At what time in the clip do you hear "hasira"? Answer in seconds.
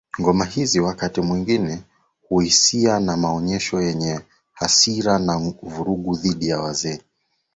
4.53-5.19